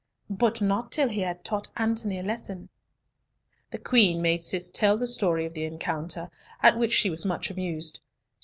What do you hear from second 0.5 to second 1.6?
not till he had